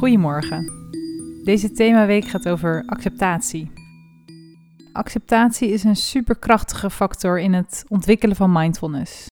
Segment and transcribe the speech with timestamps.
[0.00, 0.64] Goedemorgen.
[1.44, 3.72] Deze themaweek gaat over acceptatie.
[4.92, 9.26] Acceptatie is een superkrachtige factor in het ontwikkelen van mindfulness.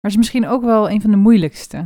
[0.00, 1.84] Maar is misschien ook wel een van de moeilijkste.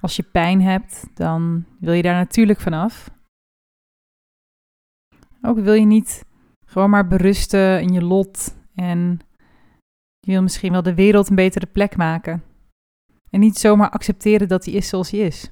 [0.00, 3.10] Als je pijn hebt, dan wil je daar natuurlijk vanaf.
[5.42, 6.24] Ook wil je niet
[6.66, 9.20] gewoon maar berusten in je lot en
[10.20, 12.42] je wil misschien wel de wereld een betere plek maken.
[13.30, 15.50] En niet zomaar accepteren dat hij is zoals hij is.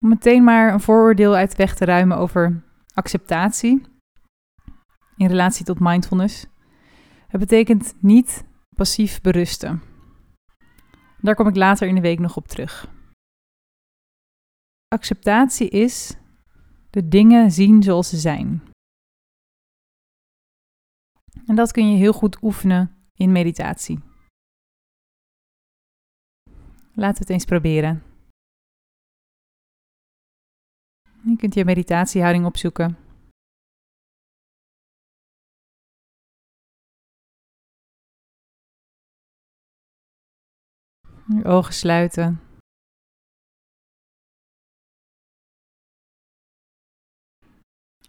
[0.00, 2.62] Om meteen maar een vooroordeel uit de weg te ruimen over
[2.94, 3.82] acceptatie
[5.16, 6.46] in relatie tot mindfulness.
[7.26, 8.44] Het betekent niet
[8.76, 9.82] passief berusten.
[11.20, 12.88] Daar kom ik later in de week nog op terug.
[14.88, 16.16] Acceptatie is
[16.90, 18.62] de dingen zien zoals ze zijn.
[21.46, 23.98] En dat kun je heel goed oefenen in meditatie.
[26.94, 28.07] Laten we het eens proberen.
[31.24, 32.96] Je kunt je meditatiehouding opzoeken.
[41.26, 42.40] Je ogen sluiten.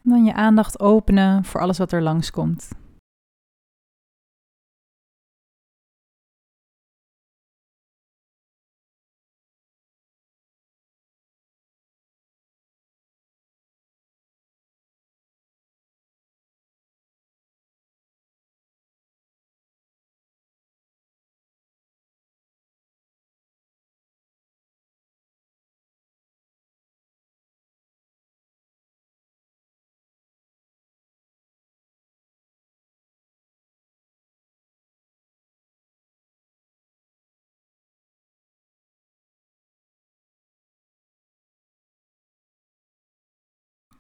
[0.04, 2.79] En dan je aandacht openen voor alles wat er langskomt.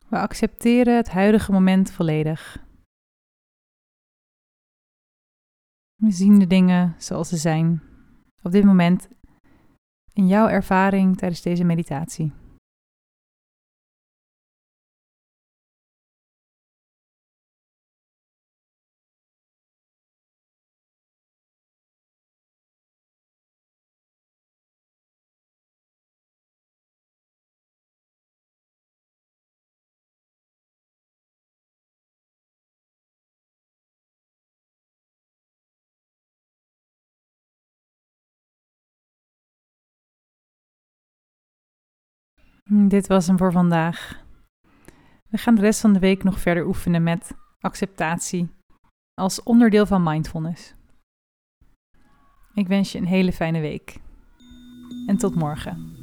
[0.09, 2.63] We accepteren het huidige moment volledig.
[5.95, 7.81] We zien de dingen zoals ze zijn
[8.41, 9.07] op dit moment
[10.13, 12.33] in jouw ervaring tijdens deze meditatie.
[42.69, 44.23] Dit was hem voor vandaag.
[45.29, 48.49] We gaan de rest van de week nog verder oefenen met acceptatie
[49.13, 50.75] als onderdeel van mindfulness.
[52.53, 53.99] Ik wens je een hele fijne week.
[55.07, 55.98] En tot morgen.